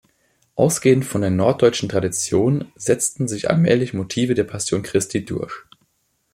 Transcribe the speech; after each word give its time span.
Ausgehend 0.55 1.05
von 1.05 1.21
der 1.21 1.29
norddeutschen 1.29 1.87
Tradition 1.87 2.71
setzten 2.75 3.27
sich 3.27 3.51
allmählich 3.51 3.93
Motive 3.93 4.33
der 4.33 4.45
Passion 4.45 4.81
Christi 4.81 5.23
durch. 5.25 5.53